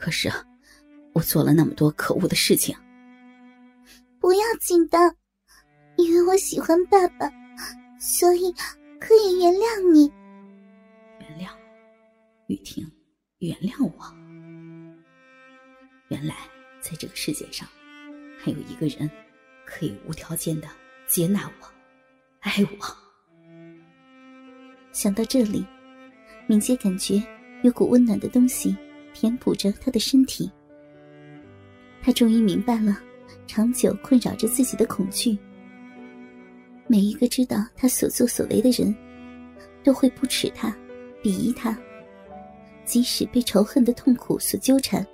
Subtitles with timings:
[0.00, 0.32] 可是，
[1.12, 2.74] 我做了那么多可恶的事情。
[4.18, 4.98] 不要紧的，
[5.96, 7.30] 因为我喜欢爸爸，
[7.98, 8.50] 所以
[8.98, 10.10] 可以原谅你。
[11.20, 11.50] 原谅，
[12.46, 12.90] 雨婷，
[13.40, 14.16] 原谅我。
[16.08, 16.34] 原来，
[16.80, 17.68] 在这个世界上，
[18.38, 19.08] 还有一个人
[19.66, 20.68] 可以无条件的
[21.06, 21.66] 接纳我，
[22.40, 22.96] 爱我。
[24.92, 25.64] 想到这里，
[26.46, 27.22] 敏捷感觉
[27.62, 28.74] 有股温暖的东西
[29.20, 30.50] 填补着他的身体。
[32.00, 32.98] 他终于明白了。
[33.46, 35.36] 长久困扰着自己的恐惧。
[36.86, 38.94] 每一个知道他所作所为的人，
[39.82, 40.70] 都会不耻他，
[41.20, 41.76] 鄙夷他。
[42.84, 45.04] 即使被仇恨的痛苦所纠缠，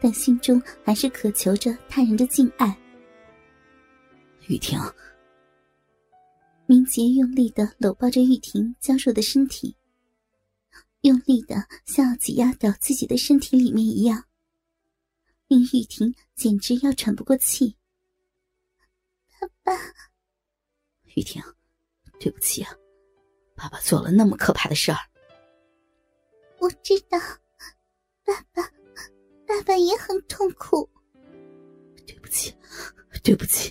[0.00, 2.74] 但心中还是渴求着他人的敬爱。
[4.48, 4.78] 雨婷，
[6.64, 9.76] 明杰用力的搂抱着玉婷娇弱的身体，
[11.04, 11.54] 用力的
[11.84, 14.24] 像要挤压到自己的身体里面一样。
[15.48, 17.76] 令玉婷简直要喘不过气。
[19.38, 19.78] 爸爸，
[21.14, 21.42] 玉婷，
[22.18, 22.74] 对不起啊，
[23.54, 24.98] 爸爸做了那么可怕的事儿。
[26.58, 27.18] 我知道，
[28.24, 28.62] 爸爸，
[29.46, 30.88] 爸爸也很痛苦。
[32.06, 32.54] 对不起，
[33.22, 33.70] 对不起，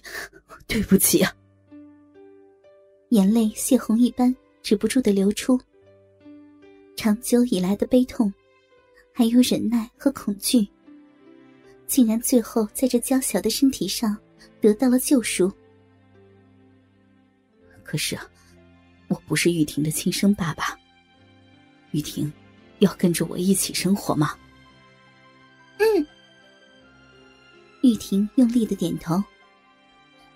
[0.68, 1.36] 对不起啊！
[3.10, 5.60] 眼泪泄洪一般止不住的流出。
[6.96, 8.34] 长久以来的悲痛，
[9.14, 10.68] 还有忍耐和恐惧。
[11.86, 14.18] 竟然最后在这娇小的身体上
[14.60, 15.52] 得到了救赎。
[17.84, 18.18] 可是，
[19.08, 20.78] 我不是玉婷的亲生爸爸。
[21.92, 22.32] 玉婷，
[22.80, 24.36] 要跟着我一起生活吗？
[25.78, 26.08] 嗯。
[27.84, 29.22] 玉婷用力的点头，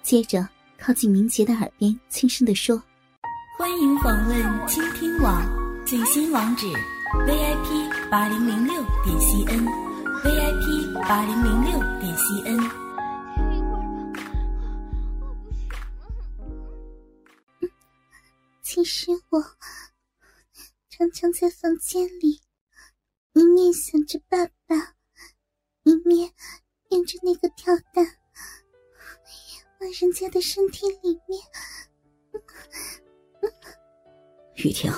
[0.03, 0.47] 接着
[0.78, 2.81] 靠近明杰的耳边轻声的说
[3.58, 5.41] ：“欢迎访问倾听网
[5.88, 6.68] 最新网址
[7.26, 9.64] ：vip 八零零六点 cn。”
[10.22, 12.70] VIP 八零零六点 CN。
[18.62, 19.42] 其实我
[20.90, 22.42] 常常在房间里，
[23.31, 24.76] 一面想着爸爸，
[25.84, 26.34] 一面
[26.90, 28.06] 念着那个跳蛋，
[29.80, 31.42] 往人家的身体里面。
[34.56, 34.92] 雨婷，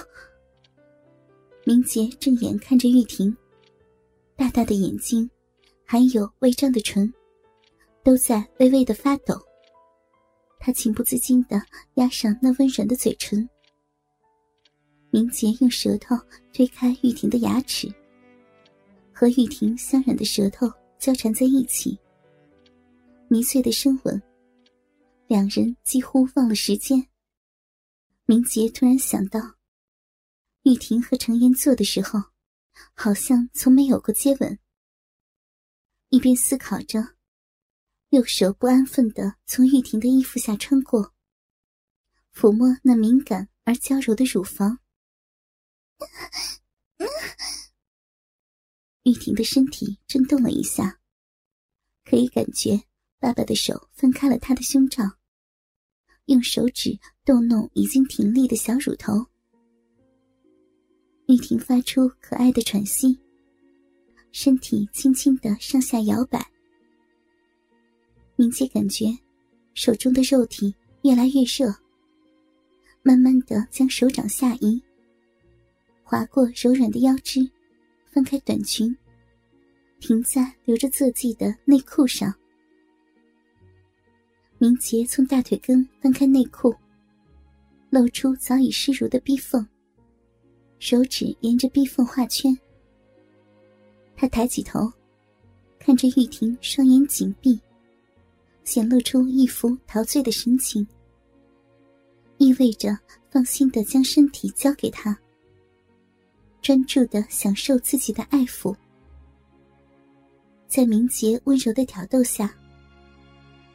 [1.70, 3.32] 明杰正眼看着玉婷。
[4.36, 5.30] 大大的眼睛，
[5.86, 7.14] 还有微张的唇，
[8.04, 9.40] 都在微微的发抖。
[10.60, 11.62] 他情不自禁的
[11.94, 13.48] 压上那温软的嘴唇。
[15.12, 16.16] 明杰用舌头
[16.52, 17.88] 推开玉婷的牙齿，
[19.14, 21.96] 和玉婷香软的舌头交缠在一起，
[23.28, 24.20] 迷醉的深吻，
[25.28, 27.06] 两人几乎忘了时间。
[28.26, 29.40] 明杰突然想到，
[30.70, 32.30] 玉婷和程烟做的时候。
[32.94, 34.58] 好像从没有过接吻。
[36.10, 37.16] 一边思考着，
[38.10, 41.14] 右手不安分的从玉婷的衣服下穿过，
[42.34, 44.80] 抚摸那敏感而娇柔的乳房。
[49.04, 51.02] 玉婷的身体震动了一下，
[52.06, 52.84] 可以感觉
[53.20, 55.18] 爸爸的手分开了她的胸罩，
[56.26, 59.30] 用手指逗弄已经挺立的小乳头。
[61.30, 63.16] 玉婷发出可爱的喘息，
[64.32, 66.44] 身体轻轻的上下摇摆。
[68.36, 69.16] 明杰感觉
[69.76, 70.74] 手中的肉体
[71.04, 71.72] 越来越热，
[73.04, 74.82] 慢慢的将手掌下移，
[76.02, 77.48] 划过柔软的腰肢，
[78.12, 78.98] 翻开短裙，
[80.00, 82.34] 停在留着字迹的内裤上。
[84.58, 86.76] 明杰从大腿根翻开内裤，
[87.92, 89.64] 露出早已湿濡的逼缝。
[90.80, 92.58] 手指沿着壁缝画圈，
[94.16, 94.92] 他抬起头，
[95.78, 97.60] 看着玉婷，双眼紧闭，
[98.64, 100.88] 显露出一副陶醉的神情，
[102.38, 102.98] 意味着
[103.30, 105.18] 放心的将身体交给他，
[106.62, 108.74] 专注的享受自己的爱抚。
[110.66, 112.56] 在明杰温柔的挑逗下，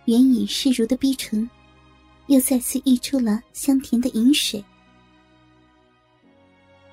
[0.07, 1.49] 原已湿如的逼唇，
[2.29, 4.65] 又再次溢出了香甜的饮水。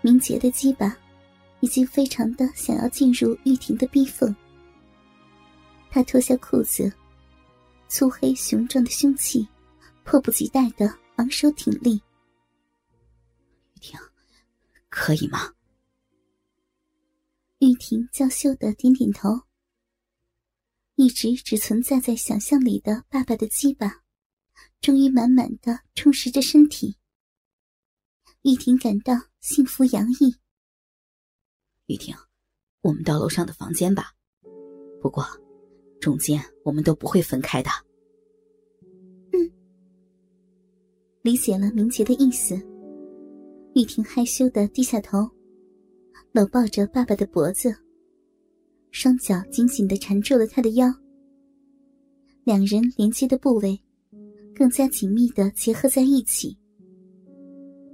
[0.02, 0.98] 明杰的鸡巴
[1.60, 4.36] 已经非常的想要进入玉婷的逼缝，
[5.90, 6.92] 他脱下裤子，
[7.88, 9.48] 粗黑雄壮的凶器
[10.04, 12.02] 迫不及待的昂首挺立。
[13.76, 14.00] 玉婷，
[14.90, 15.54] 可以吗？
[17.60, 19.42] 玉婷娇羞的点点头。
[20.96, 24.02] 一直只存在在想象里的爸爸的鸡巴，
[24.82, 26.98] 终于满满的充实着身体。
[28.42, 30.32] 玉婷感到幸福洋溢。
[31.88, 32.16] 玉婷，
[32.82, 34.12] 我们到楼上的房间吧。
[35.02, 35.26] 不过，
[36.00, 37.70] 中间我们都不会分开的。
[39.34, 39.52] 嗯，
[41.24, 42.56] 理解了明杰的意思。
[43.74, 45.28] 玉婷害羞的低下头，
[46.34, 47.76] 搂抱着爸爸的脖子，
[48.92, 50.88] 双脚紧紧的缠住了他的腰。
[52.44, 53.82] 两人连接的部位
[54.54, 56.56] 更加紧密的结合在一起。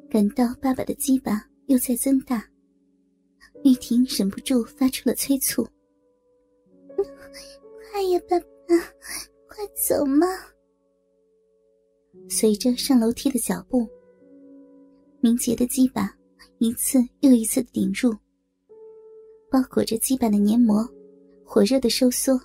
[0.09, 2.43] 感到爸爸的鸡巴又在增大，
[3.63, 5.67] 玉婷忍不住发出了催促
[7.91, 8.45] ：“快呀，爸爸，
[9.47, 9.57] 快
[9.87, 10.25] 走嘛！”
[12.29, 13.85] 随着上楼梯的脚步，
[15.19, 16.17] 明杰的鸡巴
[16.59, 18.11] 一次又一次的顶入，
[19.51, 20.87] 包裹着鸡巴的黏膜
[21.43, 22.39] 火热的收缩。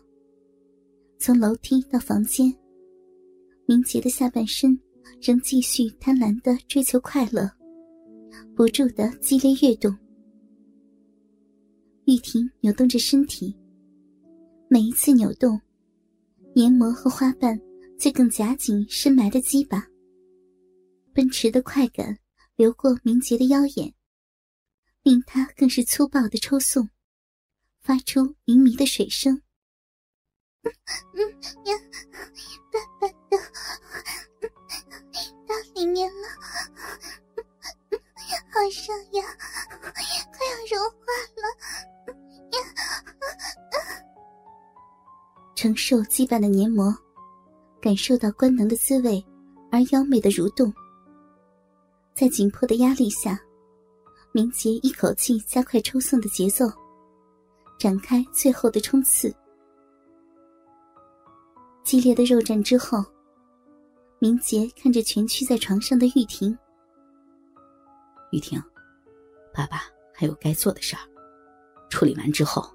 [1.17, 2.53] 从楼梯到房间，
[3.67, 4.77] 明杰的下半身。
[5.21, 7.51] 仍继续贪婪的追求快乐，
[8.57, 9.97] 不住的激烈跃动。
[12.07, 13.57] 玉婷扭动着身体，
[14.69, 15.61] 每一次扭动，
[16.55, 17.59] 黏膜和花瓣
[17.99, 19.87] 就更夹紧深埋的鸡巴。
[21.13, 22.19] 奔驰的快感
[22.57, 23.95] 流过明洁的腰眼，
[25.03, 26.89] 令他更是粗暴的抽送，
[27.81, 29.41] 发出迷迷的水声。
[30.65, 30.73] 嗯
[31.15, 31.21] 嗯
[31.67, 31.75] 呀，
[32.73, 33.37] 爸爸的。
[35.53, 36.29] 到里面了，
[38.51, 39.23] 好热呀，
[40.33, 41.05] 快要融化
[41.37, 41.45] 了
[42.53, 42.57] 呀！
[45.55, 46.91] 承受羁绊的黏膜，
[47.83, 49.23] 感受到官能的滋味，
[49.71, 50.73] 而妖媚的蠕动。
[52.15, 53.39] 在紧迫的压力下，
[54.33, 56.65] 明杰一口气加快抽送的节奏，
[57.79, 59.31] 展开最后的冲刺。
[61.85, 63.05] 激烈的肉战之后。
[64.23, 66.57] 明杰看着蜷曲在床上的玉婷，
[68.31, 68.63] 玉婷，
[69.53, 69.83] 爸爸
[70.15, 71.03] 还有该做的事儿，
[71.91, 72.73] 处理完之后，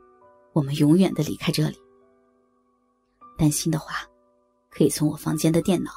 [0.52, 1.78] 我们永远的离开这里。
[3.38, 4.06] 担心的话，
[4.70, 5.90] 可以从我房间的电脑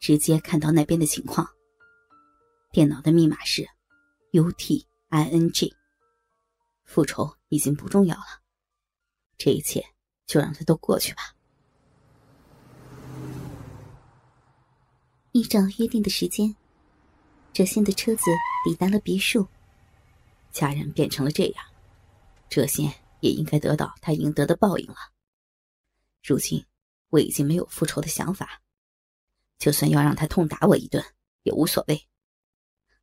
[0.00, 1.46] 直接看到那边的情况。
[2.72, 3.68] 电脑的密码是
[4.30, 5.76] U T I N G。
[6.84, 8.40] 复仇已经不重要了，
[9.36, 9.84] 这一切
[10.24, 11.35] 就让它都过去吧。
[15.36, 16.56] 依照约定的时间，
[17.52, 18.22] 哲仙的车子
[18.64, 19.46] 抵达了别墅。
[20.50, 21.62] 家人变成了这样，
[22.48, 22.90] 哲仙
[23.20, 24.96] 也应该得到他应得的报应了。
[26.24, 26.64] 如今
[27.10, 28.62] 我已经没有复仇的想法，
[29.58, 31.04] 就算要让他痛打我一顿
[31.42, 32.02] 也无所谓。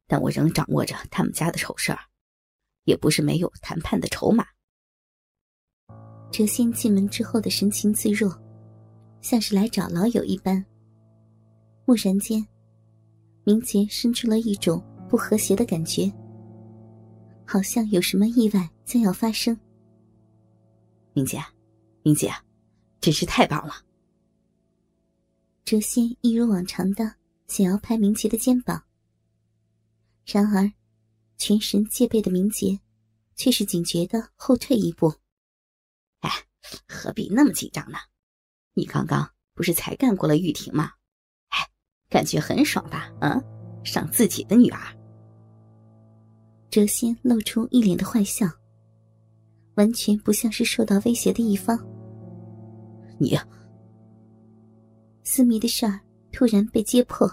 [0.08, 2.00] 但我仍掌握着他们家的丑事儿，
[2.86, 4.44] 也不是没有谈判的筹码。
[6.32, 8.36] 哲仙进门之后的神情自若，
[9.22, 10.66] 像是来找老友一般。
[11.86, 12.46] 蓦然间，
[13.44, 16.12] 明杰生出了一种不和谐的感觉，
[17.46, 19.58] 好像有什么意外将要发生。
[21.14, 21.44] 明杰，
[22.02, 22.32] 明杰，
[23.02, 23.74] 真是太棒了！
[25.66, 27.16] 哲仙一如往常的
[27.48, 28.82] 想要拍明杰的肩膀，
[30.26, 30.72] 然而，
[31.38, 32.80] 全神戒备的明杰
[33.36, 35.14] 却是警觉的后退一步。
[36.22, 36.30] 哎，
[36.88, 37.98] 何必那么紧张呢？
[38.74, 40.94] 你刚刚不是才干过了玉婷吗？
[42.14, 43.12] 感觉很爽吧？
[43.22, 43.44] 嗯，
[43.84, 44.80] 上自己的女儿。
[46.70, 48.46] 哲仙露出一脸的坏笑，
[49.78, 51.76] 完全不像是受到威胁的一方。
[53.18, 53.36] 你，
[55.24, 56.00] 私密的事儿
[56.32, 57.28] 突然被揭破，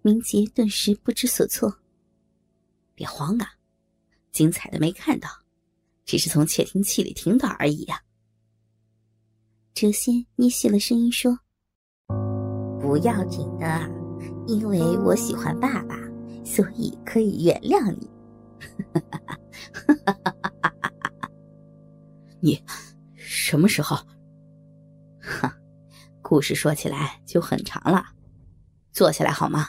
[0.00, 1.70] 明杰顿时不知所措。
[2.94, 3.46] 别慌啊，
[4.32, 5.28] 精彩的没看到，
[6.06, 8.02] 只是从窃听器里听到而已呀。
[9.74, 11.38] 哲仙捏细了声音说。
[12.90, 13.88] 不要紧的，
[14.48, 15.94] 因为我喜欢爸爸，
[16.44, 18.10] 所以可以原谅你。
[22.42, 22.60] 你
[23.14, 23.96] 什么时候？
[25.20, 25.56] 哈，
[26.20, 28.04] 故事说起来就很长了，
[28.90, 29.68] 坐下来好吗？